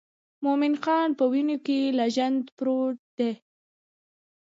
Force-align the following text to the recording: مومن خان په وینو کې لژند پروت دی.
مومن 0.43 0.73
خان 0.83 1.09
په 1.19 1.25
وینو 1.31 1.57
کې 1.65 1.79
لژند 1.99 2.43
پروت 2.57 2.99
دی. 3.17 3.31